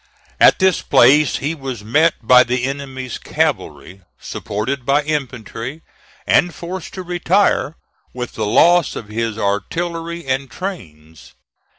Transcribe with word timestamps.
At 0.39 0.57
this 0.57 0.81
place 0.81 1.35
he 1.37 1.53
was 1.53 1.83
met 1.83 2.15
by 2.23 2.43
the 2.43 2.63
enemy's 2.63 3.19
cavalry, 3.19 4.01
supported 4.19 4.83
by 4.83 5.03
infantry, 5.03 5.83
and 6.25 6.55
forced 6.55 6.95
to 6.95 7.03
retire, 7.03 7.75
with 8.11 8.33
the 8.33 8.47
loss 8.47 8.95
of 8.95 9.09
his 9.09 9.37
artillery 9.37 10.25
and 10.25 10.49
trains. 10.49 11.35